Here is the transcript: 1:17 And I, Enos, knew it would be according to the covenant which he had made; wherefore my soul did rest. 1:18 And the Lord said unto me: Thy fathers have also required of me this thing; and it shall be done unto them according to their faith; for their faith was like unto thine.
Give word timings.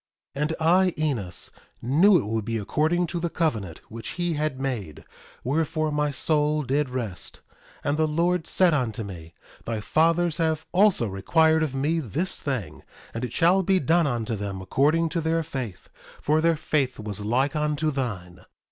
1:17 0.35 0.41
And 0.41 0.55
I, 0.59 0.93
Enos, 0.97 1.51
knew 1.79 2.17
it 2.17 2.25
would 2.25 2.43
be 2.43 2.57
according 2.57 3.05
to 3.05 3.19
the 3.19 3.29
covenant 3.29 3.81
which 3.87 4.13
he 4.17 4.33
had 4.33 4.59
made; 4.59 5.05
wherefore 5.43 5.91
my 5.91 6.09
soul 6.09 6.63
did 6.63 6.89
rest. 6.89 7.41
1:18 7.85 7.89
And 7.89 7.97
the 7.99 8.07
Lord 8.07 8.47
said 8.47 8.73
unto 8.73 9.03
me: 9.03 9.35
Thy 9.65 9.79
fathers 9.79 10.37
have 10.37 10.65
also 10.71 11.05
required 11.07 11.61
of 11.61 11.75
me 11.75 11.99
this 11.99 12.39
thing; 12.39 12.81
and 13.13 13.23
it 13.23 13.31
shall 13.31 13.61
be 13.61 13.79
done 13.79 14.07
unto 14.07 14.35
them 14.35 14.59
according 14.59 15.09
to 15.09 15.21
their 15.21 15.43
faith; 15.43 15.87
for 16.19 16.41
their 16.41 16.57
faith 16.57 16.99
was 16.99 17.19
like 17.19 17.55
unto 17.55 17.91
thine. 17.91 18.39